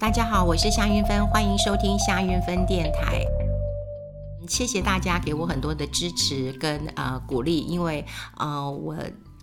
[0.00, 3.22] 大家好，我是夏云芬，欢迎收听夏云芬电台。
[4.48, 8.02] 谢谢大家给我很多的支持跟呃鼓励，因为
[8.38, 8.96] 呃我。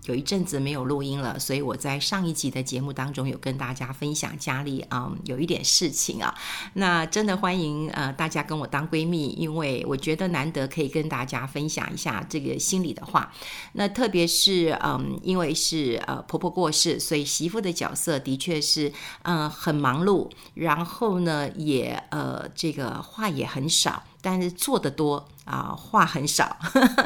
[0.08, 6.34] 有一阵子没有录音了，所以我在上一集的节目当中有跟大家分享家里嗯有一点事情啊，
[6.74, 13.34] 那真的欢迎呃大家跟我当闺蜜，因为我觉得难得可以跟大家分享一下这个心里的话。
[13.74, 18.92] 那特别是嗯因为是呃婆婆过世，所以媳妇的角色的确是
[19.24, 24.04] 嗯、很忙碌，然后呢也呃这个话也很少。
[24.20, 26.58] 但是做得多啊，话很少。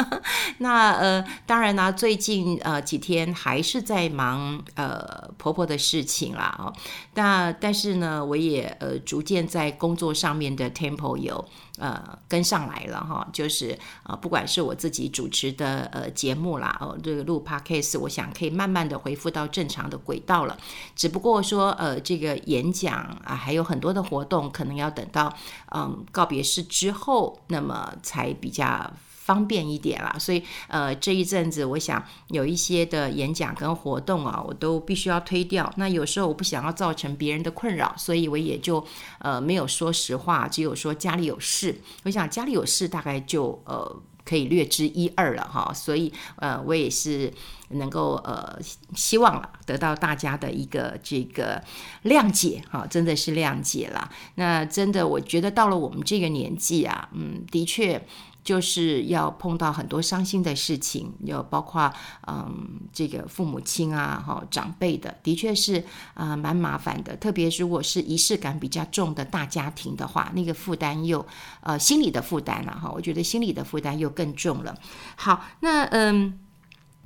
[0.59, 6.53] 那呃，当然呢，最近呃几天还是在忙呃婆婆的事情啦。
[6.59, 6.73] 哦，
[7.13, 11.47] 那但是呢，我也呃逐渐在工作上面的 tempo 有。
[11.77, 20.55] 呃，跟上来了哈，就是呃，不管是我自己主持的呃节目啦，哦，这个录 podcast，我想可以慢慢的恢复到正常的轨道了。
[20.95, 25.33] 只不过说，呃，这个演讲啊，还有很多的活动，可能要等到
[25.73, 28.91] 嗯告别式之后，那么才比较。
[29.23, 35.71] 方便一点啦，所以呃这一阵子我想有一些的演讲跟活动啊，我都必须要推掉。
[35.77, 38.83] 那有时候我不想要造成别人的困扰，所以我也就
[39.19, 41.79] 呃没有说实话，只有说家里有事。
[42.03, 47.31] 我想家里有事大概就呃可以略知一二了哈，所以呃我也是
[47.69, 48.57] 能够呃
[48.95, 51.61] 希望得到大家的一个这个
[52.03, 54.09] 谅解哈，真的是谅解了。
[54.35, 58.01] 那真的我觉得到了我们这个年纪啊，嗯，的确。
[58.43, 61.91] 就是要碰到很多伤心的事情，有包括
[62.27, 67.15] 嗯，这个父母亲啊，哈，长辈的，的确是啊、蛮麻烦的。
[67.17, 71.25] 特别如果是仪式感比较重的大家庭的话，那个负担又
[71.61, 74.75] 呃，心理的负担了哈，我觉得心理的负担又更重了。
[75.15, 76.39] 好，那嗯。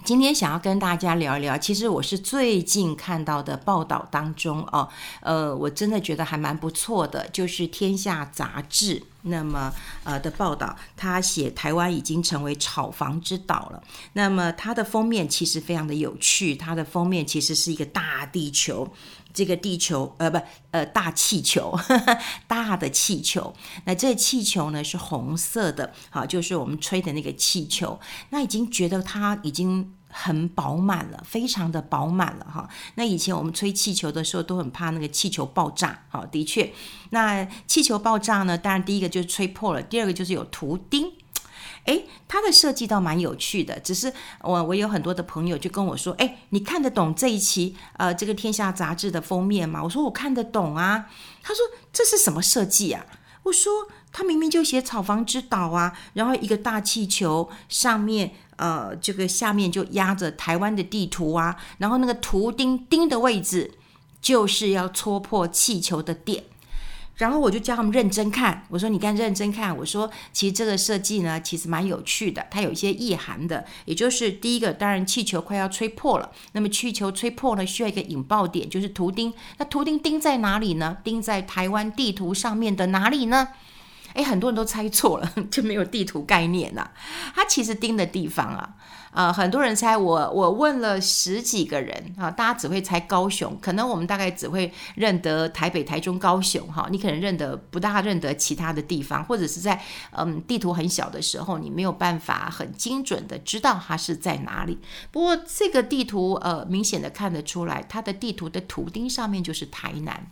[0.06, 4.88] 今天想要跟大家聊一聊，其实我是最近看到的报道当中哦，
[5.22, 9.74] 呃，我真的觉得还蛮不错的，就是《天下》杂志那么
[10.04, 13.82] 呃的报道，他写台湾已经成为炒房之岛了。
[14.14, 18.88] 那么它的封面其实非常的有趣，它的封面其实是一个大地球，
[19.36, 20.40] 这个地球呃不
[20.72, 23.54] 呃大气球呵呵， 大的气球。
[23.84, 28.00] 那这气球呢是红色的，好，就是我们吹的那个气球。
[28.30, 29.94] 那已经觉得它已经。
[30.18, 32.70] 很饱满了，非常的饱满了哈。
[32.96, 36.72] 那以前我们吹气球的时候都很怕那个气球爆炸，好，的确，
[37.10, 41.12] 那气球爆炸呢，当然第一个就是吹破了，第二个就是有图钉。
[41.86, 49.84] 诶，它的设计倒蛮有趣的，只是我我有很多的朋友就跟我说，诶，你看得懂这一期呃这个《天下》杂志的封面吗？
[49.84, 51.06] 我说我看得懂啊。
[51.42, 51.60] 他说
[51.94, 53.06] 这是什么设计啊？
[53.44, 58.34] 我说他明明就写草房之岛啊，然后一个大气球上面。
[58.58, 63.70] 呃，这个下面就压着台湾的地图啊，然后那个图钉钉的位置
[64.22, 66.46] 就是要戳破气球的点，
[67.18, 80.98] 然后我就叫他们认真看，我说你看认真看，我说其实这个设计呢，其实蛮有趣的，它有一些意涵的，也就是第一个，当然气球快要吹破了，那么气球吹破呢需要一个引爆点，就是图钉，那图钉钉在哪里呢？
[81.04, 83.50] 钉在台湾地图上面的哪里呢？
[84.16, 86.90] 诶，很多人都猜错了， 就没有地图概念呐。
[87.34, 88.74] 他其实钉的地方啊，
[89.12, 99.82] 呃，很多人猜我，我问了十几个人啊，大家只会猜高雄，可能我们大概只会认得台北、台中、高雄哈，你可能认得不大认得其他的地方，或者是在
[100.12, 104.80] 嗯地图很小的时候，你没有办法很精准的知道它是在哪里。
[105.12, 110.28] 不过这个地图呃，明显的看得出来，它的地图的图钉上面就是台南。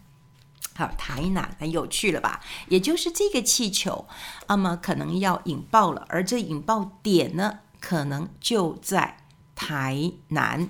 [0.76, 2.42] 好，台南很有趣了吧？
[2.68, 4.08] 也就是这个气球，
[4.48, 9.18] 那么可能要引爆了，而这引爆点呢，可能就在
[9.56, 10.68] 台南。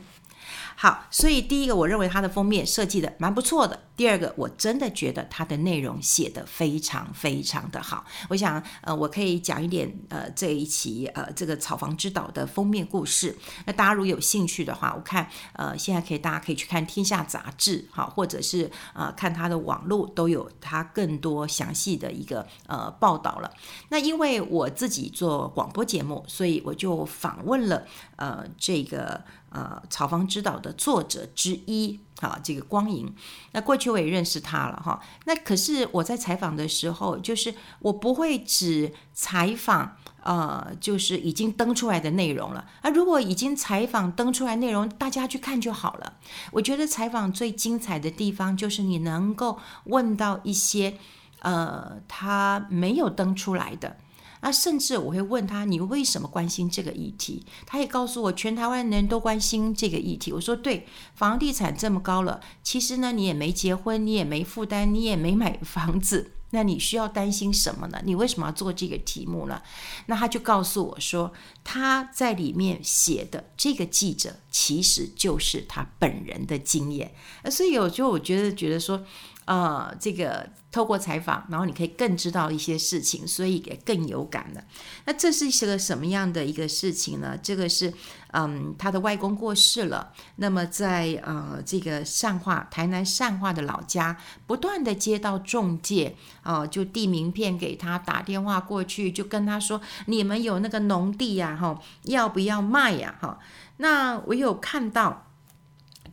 [0.83, 3.79] 好，所以第一个，我认为它的封面设计的蛮不错的。
[3.95, 8.03] 第二个，我真的觉得它的内容写的非常非常的好。
[8.27, 13.33] 我想，呃，我可以讲一点，呃，这一期，呃，这个炒房之岛的封面故事。
[13.65, 23.49] 那大家如果有兴趣的话，我看，呃，现在可以，大家可以去看《天下》杂志，哈，或者是呃，看它的网络都有它更多详细的一个呃报道了。
[23.87, 27.85] 那因为我自己做广播节目，所以我就访问了
[28.17, 29.23] 呃这个。
[29.53, 33.13] 呃，炒房之岛的作者之一，哈，这个光影，
[33.51, 35.01] 那过去我也认识他了，哈。
[35.25, 42.65] 那可是我在采访的时候，就是我不会只采访，呃，就是已经登出来的内容了。
[42.81, 46.13] 啊，如果已经采访登出来内容，大家去看就好了。
[46.51, 50.97] 我觉得采访最精彩的地方，就是你能够问到一些，
[51.39, 53.97] 呃，他没有登出来的。
[54.43, 57.45] 那甚至我会问他，你为什么关心这个议题？
[57.65, 60.33] 他也告诉我，全台湾人都关心这个议题。
[60.33, 60.85] 我说对，
[61.15, 66.33] 房地产这么高了，其实呢，你也没结婚，你也没负担，你也没买房子。
[66.49, 68.01] 那你需要担心什么呢？
[68.03, 69.61] 你为什么要做这个题目呢？
[70.07, 71.31] 那他就告诉我说，
[71.63, 77.15] 他在里面写的这个记者其实就是他本人的经验。
[77.49, 79.05] 所以有时候我觉得觉得说。
[79.45, 84.63] 呃，这个透过采访，然后你可以更知道一些事情，所以也更有感了。
[85.05, 87.37] 那这是一个什么样的一个事情呢？
[87.43, 87.93] 这个是，
[88.31, 90.13] 嗯，他的外公过世了。
[90.37, 94.17] 那么在呃这个善化台南善化的老家，
[94.47, 103.37] 不断的接到中介，哦、呃，就递名片给他，打电话过去，就跟他说：“你们有那个农地呀，哈，要不要卖呀？”哈，
[103.77, 105.27] 那我有看到。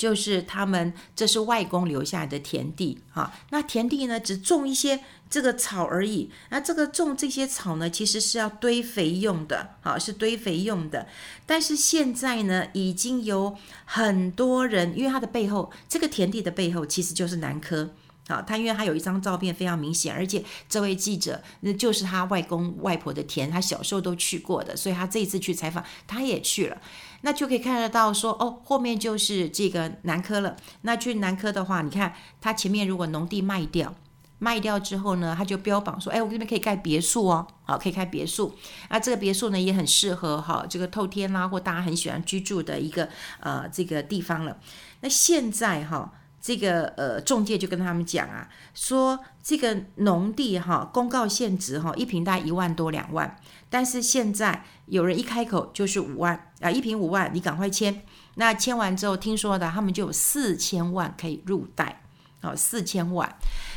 [0.00, 3.30] 就是他们，这是外公留下来的田地啊。
[3.50, 6.30] 那田地呢，只种一些这个草而已。
[6.48, 11.06] 那这个种这些草呢，其实是要堆肥用的，好，是堆肥用的。
[11.44, 13.54] 但是现在呢，已经有
[13.84, 17.90] 很多人，因为他的背后，这个田地的背后其实就是南科。
[18.28, 26.80] 啊，他因为他有一张照片非常明显，而且这位记者那就是他外公外婆的田，他小时候都去过的，所以他这一次去采访，他也去了，
[27.22, 30.56] 那就可以看得到说，哦，后面就是这个南科了。
[30.82, 33.94] 那去南科的话，你看它前面如果农地卖掉，
[34.38, 38.54] 卖掉之后呢，它就标榜说，哎，我这边可以盖别墅哦，好，可以开别墅。
[38.88, 43.08] 那，这个别墅呢也很适合哈，这个透天啦，或大家很喜欢居住的一个
[43.40, 44.58] 呃这个地方了。
[45.00, 46.12] 那现在哈。
[46.40, 53.36] 这个呃，中介就跟他们讲啊，说这个农地哈，公告现值哈，一平大概一万多两万，
[53.68, 58.02] 但是现在有人一开口就是五万啊，一平五万，你赶快签。
[58.36, 62.00] 那签完之后，听说的他们就有四千万可以入袋，
[62.40, 63.30] 哦，四千万，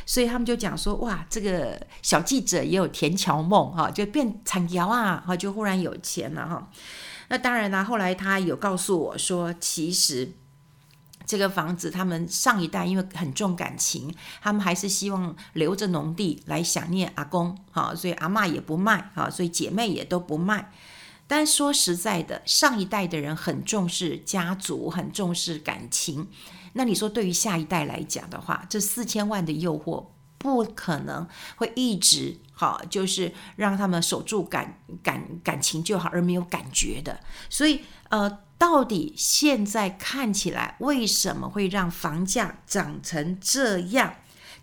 [0.06, 6.70] 所以他们就讲说，哇，这个小记者也有田侨梦哈，就变产侨啊，哈，就忽然有钱了哈。
[7.28, 10.32] 那当然啦，后来他有告诉我说，其实。
[11.26, 20.70] 这个房子，他们上一代因为很重感情，他们还是希望留着农地来想念阿公，哈，所以阿嬷也不卖，哈，所以姐妹也都不卖。
[21.26, 26.28] 但说实在的，上一代的人很重视家族，很重视感情。
[26.74, 30.04] 那你说，对于下一代来讲的话，这四千万的诱惑
[30.36, 37.18] 不可能会一直好，就是让他们守住感感感情就好，而没有感觉的。
[37.48, 37.80] 所以，
[38.10, 38.40] 呃。
[38.64, 44.14] 到底现在看起来为什么会让房价涨成这样？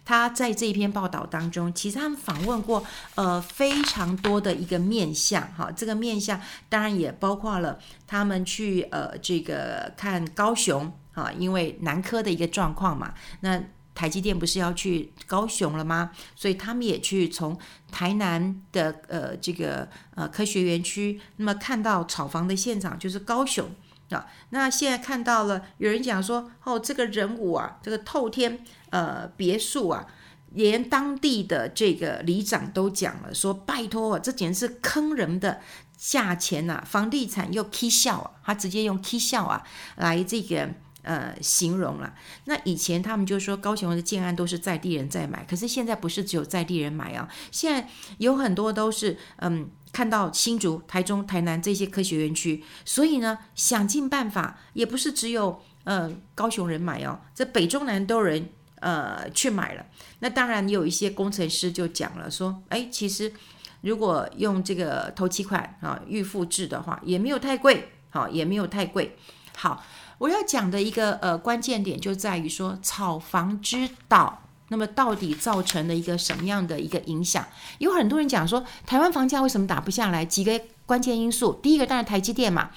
[0.03, 2.83] 他在这篇报道当中，其实他们访问过
[3.13, 7.77] 呃非常多的一个面向哈，这个面向当然也包括了
[8.07, 13.62] 他们去呃这个看高雄啊，因为南科的一个状况嘛，那。
[13.94, 16.12] 台积电不是要去高雄了吗？
[16.33, 17.56] 所以他们也去从
[17.92, 23.69] 台南的呃这个呃科学园区，那么看到炒房的现场就是高雄
[24.15, 24.27] 啊。
[24.49, 30.05] 那现在看到了有人讲说，哦，这个人物啊，这个透天呃别墅啊，
[30.51, 35.61] 连当地的这个里长都讲了，说拜托，这简直是坑人的
[35.97, 39.63] 价钱呐、房地产又起笑啊，他直接用起笑啊
[39.95, 40.69] 来这个。
[41.03, 42.13] 呃，形容了。
[42.45, 47.89] 那以前他们就说高雄的建案都是在地人在买，可是现在不是只有在地人买啊，现在
[48.19, 59.86] 有很多都是嗯，看到新竹、台中、台南这些科学园区，所以呢，想尽办法，也不是只有呃高雄人买哦，这北中南都有人呃去买了。
[60.20, 63.34] 那当然有一些工程师就讲了说，哎，其实
[63.81, 69.17] 如果用这个头期款啊预付制的话，也没有太贵，好，也没有太贵，
[69.55, 69.84] 好。
[70.21, 77.43] 我要讲的一个呃关键点就在于说，炒房之道，那么到底造成了一个什么样的一个影响？
[77.79, 80.23] 有很多人讲说，台湾房价为什么打不下来？
[80.23, 82.69] 几个关键因素，第一个当然台积电嘛。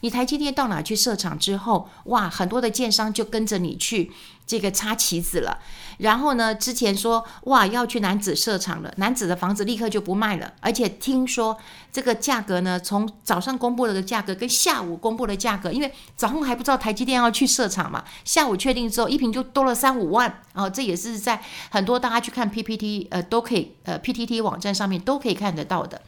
[0.00, 4.10] 你台积电到哪去设厂之后，哇，很多的建商就跟着你去
[4.48, 5.56] 这个插旗子了。
[5.98, 11.58] 然后呢，之前说哇要去男子设厂了，男子的房子立刻就不卖了，而且听说
[11.92, 26.00] 这个价格呢，从早上公布了的价格跟下午公布的价格，因为早上还不知道台积电要去设厂嘛，下午确定之后，一瓶就多了三五万哦，这也是在很多大家去看 PPT 呃都可以呃 PTT 网站上面都可以看得到的。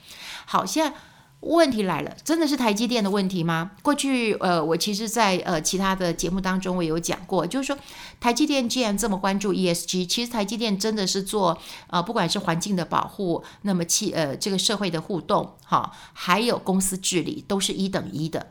[0.47, 0.97] 好，现在。
[1.41, 3.71] 问题来了，真的是台积电的问题吗？
[3.83, 7.77] 过去，呃，我其实在，呃其他的节目当中，我有讲过，就是说，
[8.21, 11.57] 台积电既然这么关注 ESG，其实台积电真的是做，
[11.87, 18.47] 呃，不管是环境的保护，那么气呃这个社会的互动，哈，还有公司治理，都是一等一的。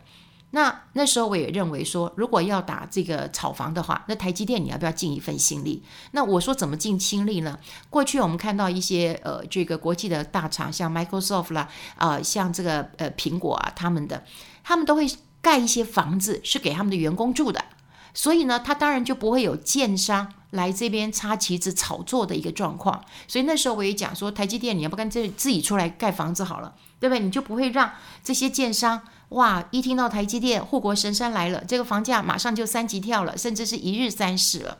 [0.51, 5.83] 那那时候我也认为说，如果要打这个炒房的话，那台积电你要不要尽一份心力？
[6.11, 7.59] 那我说怎么尽心力呢？
[7.89, 14.23] 过去我们看到一些呃这个国际的大厂，像 Microsoft 啦，啊、呃，像这个呃苹果啊，他们的
[14.63, 15.05] 他们都会
[15.39, 17.63] 盖一些房子是给他们的员工住的，
[18.15, 23.05] 所以呢，他当然就不会有建商来这边插旗子炒作的一个状况。
[23.27, 27.23] 所以那时候我也讲说，台积电你要不干脆自己出来盖房子好了，对不对？
[27.23, 27.91] 你就不会让
[28.23, 28.99] 这些建商。
[29.29, 29.63] 哇！
[29.71, 34.77] 一听到台积电护国神山来了，这个房价马上就三级跳了，甚至是一日三市了。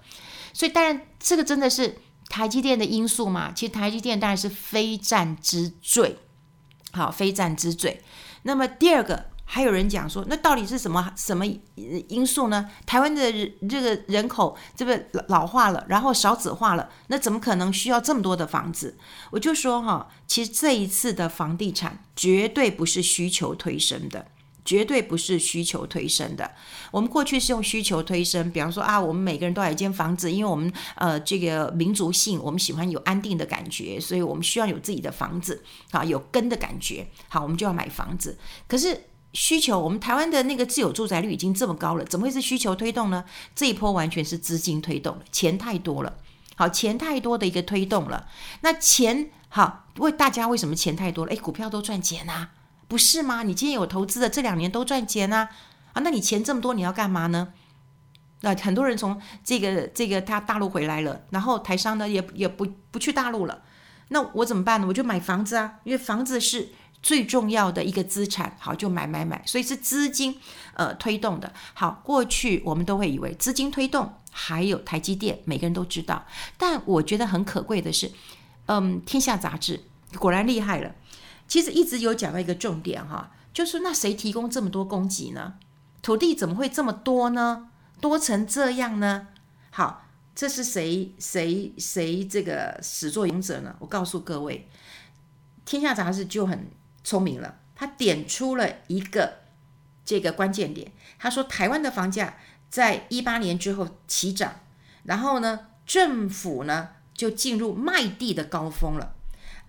[0.54, 1.98] 所以当然，这个真的是
[2.30, 3.52] 台积电的因素嘛？
[3.52, 6.18] 其实台积电当然是非战之罪，
[6.92, 8.02] 好，非战之罪。
[8.44, 9.26] 那么第二个。
[9.52, 12.70] 还有人讲说，那到底是什么什么因素呢？
[12.86, 13.32] 台湾的
[13.68, 18.96] 这个人口这个老化了，然后少子化了，那怎么可能需要这么多的房子？
[19.32, 24.28] 我就说哈，其实这一次的房地产绝对不是需求推升的，
[24.70, 26.52] 绝对不是需求推升的。
[26.92, 38.38] 我们过去是用需求推升，比方说啊，我们每个人都有一间房子，因为我们呃这个民族性，我们喜欢有安定的感觉，所以我们需要有自己的房子啊，有根的感觉，好，我们就要买房子。
[38.68, 39.06] 可是。
[39.32, 43.24] 需求，我们台湾的那个自有住宅率已经这么高了，怎么会是需求推动呢？
[43.54, 46.18] 这一波完全是资金推动了，钱太多了，
[46.56, 48.28] 好，钱太多的一个推动了。
[48.62, 51.32] 那钱好，为大家为什么钱太多了？
[51.32, 52.50] 诶，股票都赚钱啊，
[52.90, 53.44] 不是吗？
[53.44, 55.50] 你今天有投资的，这两年都赚钱啊，
[55.94, 57.54] 啊，那你钱这么多，你要干嘛呢？
[58.42, 63.62] 那很多人从这个这个他大陆回来了，然后台商呢也也不不去大陆了，
[64.10, 64.88] 那我怎么办呢？
[64.88, 66.70] 我就买房子啊，因为房子是。
[67.02, 70.38] 最重要的一个资产，好，就买买买，所以是资金
[70.74, 71.50] 呃推动的。
[71.74, 76.26] 好，过去我们都会以为资金推动还有台积电，每个人都知道。
[76.58, 78.12] 但我觉得很可贵的是，
[78.66, 79.82] 嗯，天下杂志
[80.18, 80.94] 果然厉害了。
[81.50, 85.56] 其实一直有讲到一个重点哈，就是那谁提供这么多供给呢？
[86.02, 87.70] 土地怎么会这么多呢？
[88.00, 89.28] 多成这样呢？
[89.72, 93.76] 好，这是谁谁谁这个始作俑者呢？
[93.80, 94.70] 我告诉各位，
[95.66, 96.70] 天下杂志就很。
[97.02, 99.40] 聪明了，他点出了一个
[100.04, 100.92] 这个关键点。
[101.18, 102.36] 他说，台湾的房价
[102.70, 104.60] 在一八年之后起涨，
[105.04, 109.16] 然后呢，政府呢就进入卖地的高峰了。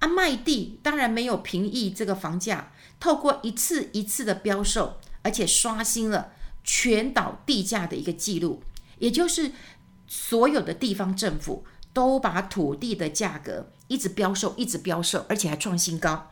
[0.00, 6.32] 啊，卖地当然没有平抑这个房价，透过一次一次的标售，而且刷新了
[6.64, 8.62] 全岛地价的一个记录，
[8.98, 9.52] 也就是
[10.06, 16.30] 所有的地方政府都把土地的价格一直标售，一直标售，而且还创新高。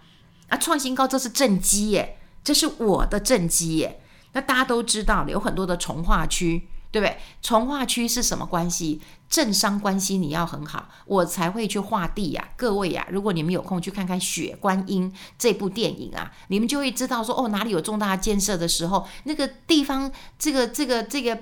[0.48, 4.00] 啊，创新高，这是政绩耶，这是我的政绩耶。
[4.32, 7.16] 那大家都知道，有很多的重划区，对不对？
[7.42, 9.00] 重化区是什么关系？
[9.28, 12.48] 政商关系你要很好，我才会去划地呀。
[12.56, 21.38] 各位呀，如果你们有空去看看《血观音》这部电影啊，你们就会知道说，哦，哪里有重大建设的时候，那个地方这个这个这个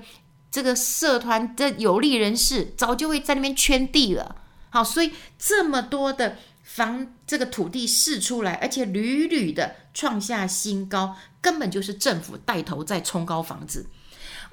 [0.51, 4.35] 这个社团的有利人士早就会在那边圈地了。
[4.69, 6.37] 好，所以这么多的。
[6.69, 13.87] 房这个土地释出来，而且屡屡的创下新高，根本就是政府带头在冲高房子。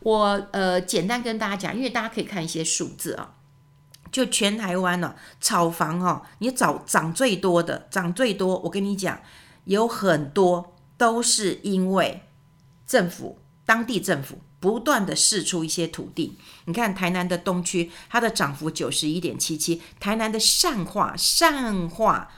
[0.05, 3.35] 我呃简单跟大家讲，因为大家可以看一些数字啊，
[4.13, 9.19] 就全台湾呢、啊、炒房哈、啊，你找涨最多的，涨最多，我跟你讲，
[9.65, 12.23] 有很多都是因为
[12.87, 14.39] 政府当地政府。
[14.61, 19.83] 不断的释出一些土地，你看台南的东区，它的涨幅九十一点七七。
[20.01, 22.31] 台南的善化，善化，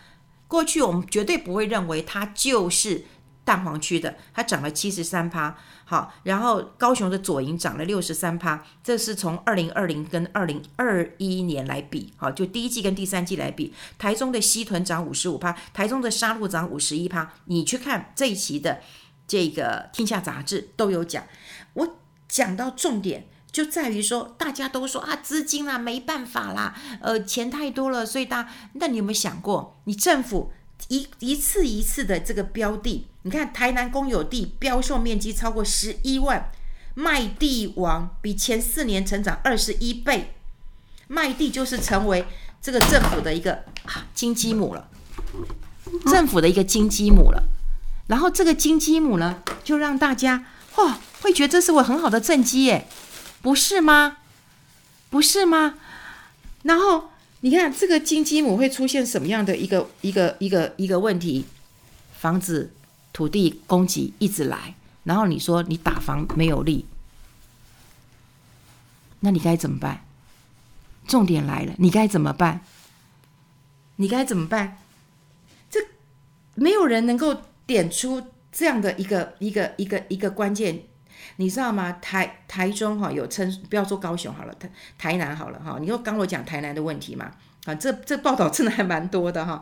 [0.49, 3.05] 过去我们绝对不会认为它就是
[3.47, 5.57] 蛋黄区的，它涨了七十三趴。
[5.87, 13.73] 好，然后高雄的左营涨了六十三趴，这是从二零二零跟二零二一年来比，好，就第一季跟第三季来比。
[13.97, 17.33] 台中的西屯涨五十五趴，台中的沙鹿涨五十一趴。
[17.45, 18.81] 你去看这一期的
[19.27, 21.25] 这个《天下杂志》都有讲，
[21.73, 21.97] 我。
[22.29, 30.53] 讲到重点就在于说，大家都说啊，资金啊，没办法啦，呃，钱太多了，所以大，那你有没有想过，你政府
[30.89, 36.51] 一一次一次的这个标的，你看台南公有地标售面积超过十一万，
[36.95, 40.35] 卖地王比前四年成长二十一倍，
[41.09, 42.27] 卖地就是成为
[42.61, 44.89] 这个政府的一个啊金鸡母了，
[46.07, 47.43] 政府的一个金鸡母了，
[48.07, 50.95] 然后这个金鸡母呢，就让大家嚯。
[51.23, 52.87] 会觉得这是我很好的政绩耶，
[53.43, 54.19] 不是吗？
[55.11, 55.75] 不是吗？
[56.63, 57.11] 然后
[57.47, 61.45] 你看这个金鸡母会出现什么样的一个一个一个一个问题？
[62.19, 62.75] 房子
[63.13, 64.75] 土地供给一直来，
[65.05, 66.87] 然后你说你打房没有力，
[69.21, 70.05] 那你该怎么办？
[71.07, 72.63] 重点来了，你该怎么办？
[73.95, 74.79] 你该怎么办？
[75.71, 75.79] 这
[76.57, 80.83] 没有人能够点出这样的一个一个一个一个关键。
[81.37, 81.93] 你知道吗？
[82.01, 85.79] 台台中哈有称，不要说高雄好了，台台南好了哈。
[85.81, 87.33] 你又刚我讲台南的问题嘛？
[87.65, 89.61] 啊，这这报道真的还蛮多的哈。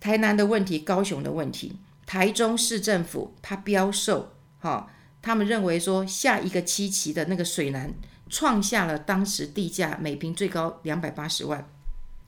[0.00, 4.90] 台南的问题，高雄的问题，台中市政府他标售哈，
[5.20, 7.92] 他们认为说下一个七期的那个水南
[8.28, 11.66] 创下了当时地价每坪最高两百八十万，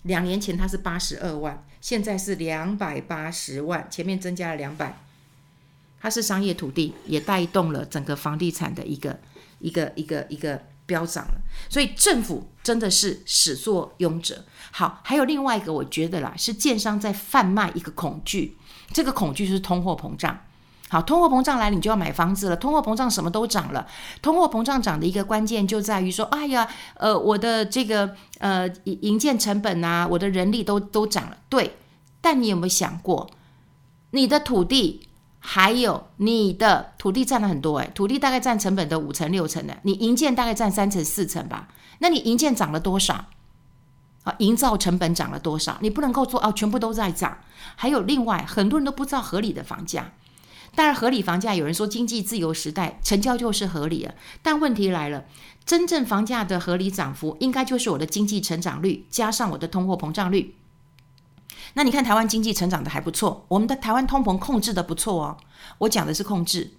[0.02, 4.96] 两年前它是八十二万，现在是两百八十万，前面增加了两百。
[6.04, 9.18] 它是商业土地，也带动了整个房地产的一个
[9.58, 11.40] 一个一个一个飙涨了。
[11.70, 14.44] 所以政府真的是始作俑者。
[14.70, 18.58] 好，还有另外一个，我觉得啦，是建商在贩卖一个恐惧，
[18.92, 20.38] 这个恐惧是通货膨胀。
[20.90, 22.56] 好，通货膨胀来，你就要买房子了。
[22.58, 23.86] 通货膨胀什么都涨了。
[24.20, 26.68] 通货膨胀涨的一个关键就在于说，哎呀，
[26.98, 31.38] 呃，我的这个呃营营建成本啊，我的人力都都涨了。
[31.48, 31.76] 对，
[32.20, 33.30] 但你有没有想过，
[34.10, 35.08] 你的土地？
[35.46, 41.68] 还有你的土地占了很多诶，土地大概占成本的五成六成的，你营建大概占三成四成吧？
[41.98, 43.26] 那你营建涨了多少？
[44.22, 45.76] 啊，营造成本涨了多少？
[45.82, 47.36] 你不能够说哦，全部都在涨。
[47.76, 50.12] 还有另外很多人都不知道合理的房价，
[50.74, 55.26] 当然合理房价有人说经济自由时代成交就是合理了，但问题来了，
[55.66, 60.54] 真正房价的合理涨幅应该就是我的经济成长率加上我的通货膨胀率。
[61.74, 65.36] 那你看台湾经济成长的还不错，我们的台湾通膨控制的不错哦。
[65.78, 66.72] 我讲的是控制，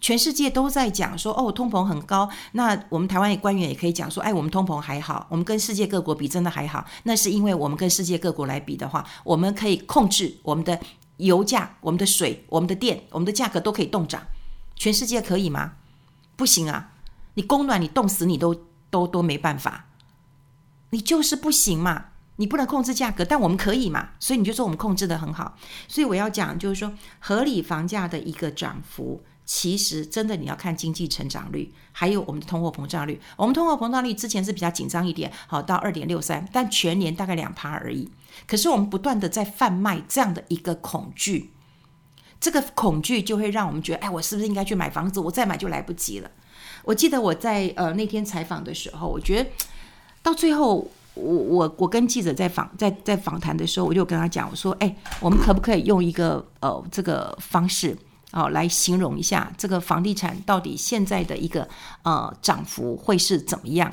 [0.00, 2.28] 全世界都在讲说哦，通膨很高。
[2.52, 6.84] 那我们台湾的官员也可以讲说，哎，我们通膨还好，我们跟世界各国比真的还好。
[7.04, 10.78] 那是因为我们跟世界各国来比的话，我们可以控制我们的
[11.16, 14.22] 油价、我们的水、我们的电、我们的价格都可以冻涨。
[14.76, 15.72] 全世界可以吗？
[16.36, 16.92] 不行啊！
[17.32, 18.54] 你供暖，你冻死你都
[18.90, 19.86] 都都没办法，
[20.90, 22.06] 你就是不行嘛。
[22.36, 24.10] 你不能控制价格，但我们可以嘛？
[24.20, 25.56] 所以你就说我们控制得很好。
[25.88, 33.18] 所以我要讲就是说，合理房价的一个涨幅，其实真的你要看经济成长率，还有我们的通货膨胀率。
[33.36, 38.10] 我们通货膨胀率之前是比较紧张一点，好到二点六三，但全年大概两趴而已。
[38.46, 41.52] 可是我们不断的在贩卖这样的一个恐惧，
[42.38, 45.20] 这个恐惧就会让我们觉得，哎，我是不是应该去买房子？
[45.20, 46.30] 我再买就来不及了。
[46.84, 49.50] 我记得我在呃那天采访的时候，我觉得
[50.22, 50.90] 到最后。
[51.16, 57.96] 我我我跟记者在访在在访谈的时候，我就跟他讲，我说：“哎，我们可不可以用一个呃这个方式
[58.30, 61.66] 啊、呃、来形容一下这个房地产到底现在的一个
[62.02, 63.92] 呃涨幅会是怎么样？”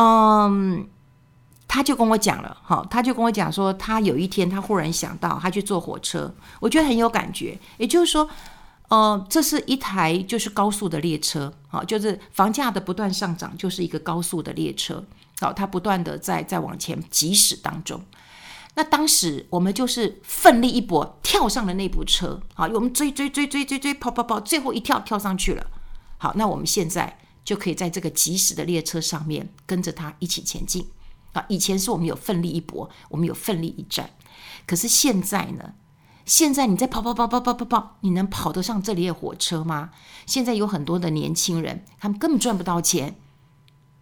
[0.00, 0.86] 嗯，
[1.66, 7.58] 他就跟我讲了，好，他就跟我讲说，他有一天他忽然想到，他去坐火车，我觉得很有感觉。
[7.78, 8.28] 也就是说，
[8.88, 15.02] 呃，这是一台就是高速的列车，好，就是房价的不断上涨，就是一个高速的列车。
[15.40, 18.02] 好，它不断的在在往前疾驶当中。
[18.74, 22.40] 那当时我们就是奋力一搏，跳上了那部车。
[22.54, 25.66] 好，我们追追追追追追，跑跑跑，最后一跳跳上去了。
[26.16, 30.88] 好，那我们现在就可以在这个疾驶的列车上面跟着他一起前进。
[31.32, 34.10] 啊，以前是我们有奋力一搏，我们有奋力一战。
[34.66, 35.74] 可是现在呢？
[36.24, 39.90] 现在你在跑跑跑跑跑跑跑，你能跑得上这列火车吗？
[40.26, 43.16] 现在有很多的年轻人，他们根本赚不到钱。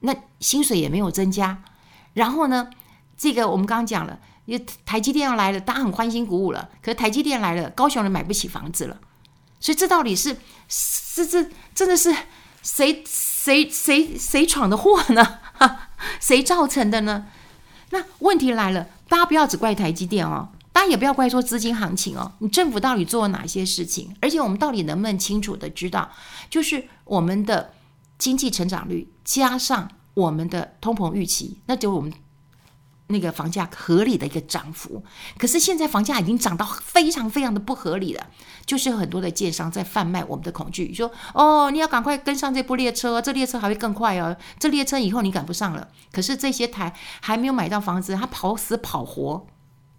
[0.06, 1.60] 那薪水也没有增加，
[2.14, 2.70] 然后呢，
[3.18, 6.68] 这个我们刚刚讲了，因为台积电要来了，大家很欢欣鼓舞了。
[6.80, 8.96] 可是台积电来了，高雄人买不起房子了，
[9.58, 10.36] 所以这到底是
[10.68, 12.14] 是这真的是
[12.62, 15.40] 谁谁谁谁闯的祸呢？
[15.54, 15.88] 哈，
[16.22, 17.26] 谁造成的呢？
[17.90, 24.14] 那问题来了，大家不要只怪台积电哦，大家也不要怪说资金行情哦，你政府到底做了哪些事情？
[24.22, 26.08] 而且我们到底能不能清楚的知道，
[26.48, 27.72] 就是我们的。
[28.18, 32.10] 经济成长率加上我们的通膨预期，那就我们
[33.08, 35.04] 那个房价合理的一个涨幅。
[35.36, 38.26] 可是现在房价已经涨到非常非常的不合理了，
[38.64, 49.46] 就是很多的建商在贩卖我们的恐惧，说：“哦，你要赶快跟上这部列车，这列车还会更快哦，这列车以后你赶不上了。”可是这些台还没有买到房子，他跑死跑活，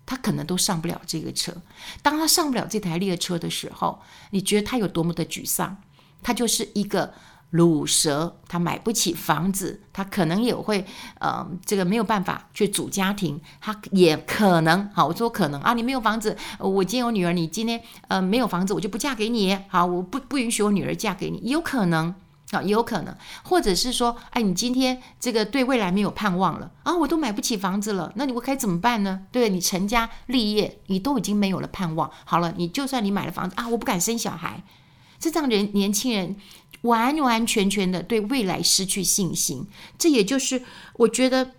[0.07, 1.53] 他可能都上不了这个车。
[2.01, 4.01] 当他上不了这台列车的时候，
[4.31, 5.77] 你觉得他有多么的沮丧？
[6.23, 7.13] 他就是一个。
[7.53, 10.85] 卤蛇，他买不起房子，他可能也会，
[11.19, 22.13] 呃，这个没有办法去组家庭，他也可能，好，我说可能啊，你没有房子，我今天有女儿，你今天呃没有房子，我就不嫁给你，好，我不不允许我女儿嫁给你，有可能
[22.51, 29.21] 啊，有可能，或者是说，哎，你今天这个对未来没有盼望了啊，我都买不起房子了，那你我该怎么办呢？
[29.31, 34.61] 对，你成家立业，你都已经没有了盼望，好了，你就算你买了房子啊，我不敢生小孩，
[35.17, 36.35] 这让人年轻人。
[36.81, 39.65] 完完全全的对未来失去信心，
[39.97, 40.61] 这也就是
[40.93, 41.51] 我觉得，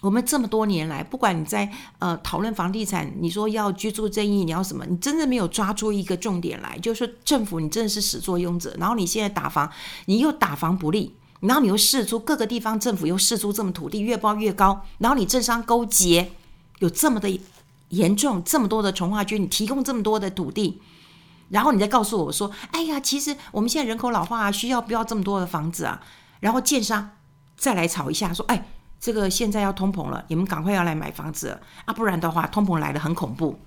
[0.00, 9.70] 我们这么多年来，不管你在呃讨论房地产，你说要居住正义，你要什么，你真的没有抓住一个重点来，就是政府你真的是始作俑者，然后你现在打房，
[10.06, 16.32] 你又打房不利，然后你又试出各个地方政府又试出这么土地越包越高，然后你政商勾结
[16.78, 17.40] 有这么的
[17.90, 20.80] 严重，这么多的从化区，你提供这么多的土地。
[21.48, 26.00] 然后你再告诉我说：“哎呀，其实我们现在人口老化啊，需要不要这么多的房子啊？”
[26.40, 27.10] 然后建商
[27.56, 28.66] 再来吵一下，说：“哎，
[28.98, 33.58] 这个现在要通膨了，你们赶快要来买房子啊，不然的话通膨来得很恐怖。”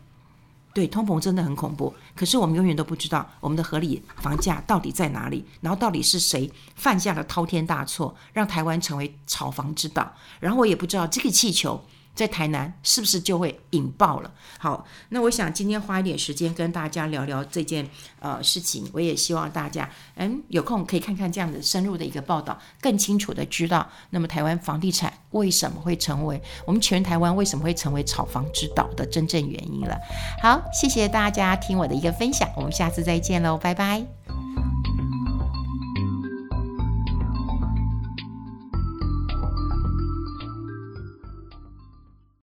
[0.71, 1.93] 对，通膨真的很恐怖。
[2.15, 10.13] 可是我们永远都不知道我们的合理房价到底在哪里，然后到底是谁犯下了滔天大错，让台湾成为炒房之岛。
[10.39, 11.83] 然后我也不知道这个气球。
[12.15, 14.31] 在台南是不是就会引爆了？
[14.57, 29.97] 好，那我想今天花一点时间跟大家聊聊这件呃事情，我也希望大家嗯有空可以看看这样的深入的一个报道，更清楚的知道那么台湾房地产为什么会成为我们全台湾为什么会成为炒房之岛的真正原因了。
[30.41, 34.38] 好，谢谢大家听我的一个分享，我们下次再见喽，拜拜。